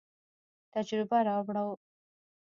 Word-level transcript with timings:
تجربه 0.73 1.17
راوړو. 1.27 1.69